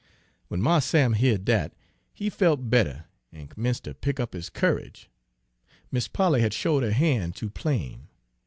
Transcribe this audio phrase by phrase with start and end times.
[0.49, 1.75] "Wen Mars Sam beared dat,
[2.11, 5.11] he felt better, an' 'mence' ter pick up his courage.
[5.91, 8.07] Mis' Polly had showed her ban' too plain.